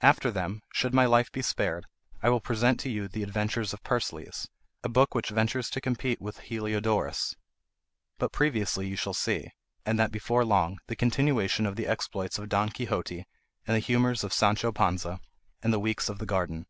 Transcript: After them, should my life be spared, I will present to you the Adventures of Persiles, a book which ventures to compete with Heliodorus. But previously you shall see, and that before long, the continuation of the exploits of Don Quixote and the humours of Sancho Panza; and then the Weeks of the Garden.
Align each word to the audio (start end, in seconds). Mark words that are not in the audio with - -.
After 0.00 0.30
them, 0.30 0.62
should 0.72 0.94
my 0.94 1.04
life 1.04 1.30
be 1.30 1.42
spared, 1.42 1.84
I 2.22 2.30
will 2.30 2.40
present 2.40 2.80
to 2.80 2.88
you 2.88 3.08
the 3.08 3.22
Adventures 3.22 3.74
of 3.74 3.82
Persiles, 3.82 4.48
a 4.82 4.88
book 4.88 5.14
which 5.14 5.28
ventures 5.28 5.68
to 5.68 5.82
compete 5.82 6.18
with 6.18 6.38
Heliodorus. 6.38 7.36
But 8.16 8.32
previously 8.32 8.88
you 8.88 8.96
shall 8.96 9.12
see, 9.12 9.50
and 9.84 9.98
that 9.98 10.10
before 10.12 10.46
long, 10.46 10.78
the 10.86 10.96
continuation 10.96 11.66
of 11.66 11.76
the 11.76 11.88
exploits 11.88 12.38
of 12.38 12.48
Don 12.48 12.70
Quixote 12.70 13.26
and 13.66 13.74
the 13.76 13.80
humours 13.80 14.24
of 14.24 14.32
Sancho 14.32 14.72
Panza; 14.72 15.10
and 15.10 15.20
then 15.64 15.70
the 15.72 15.78
Weeks 15.80 16.08
of 16.08 16.16
the 16.20 16.24
Garden. 16.24 16.64